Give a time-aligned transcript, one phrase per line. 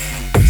[0.00, 0.49] Yeah.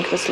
[0.00, 0.31] Christen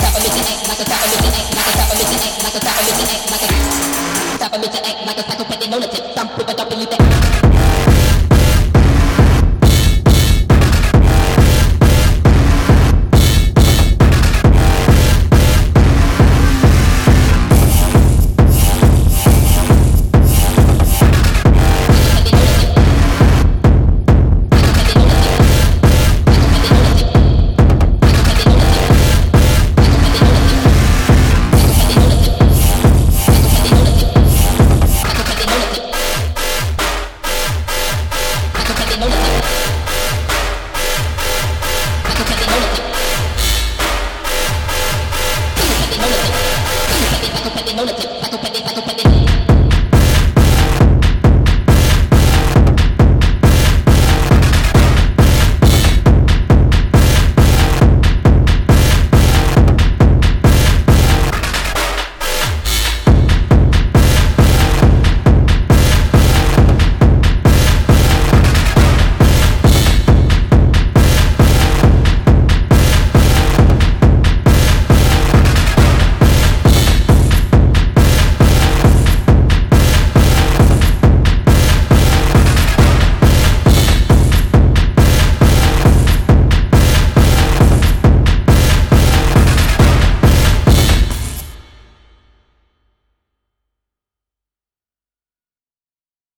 [0.00, 0.12] time
[4.52, 6.90] for me to act like a psychopathic lunatic.
[6.90, 7.49] That.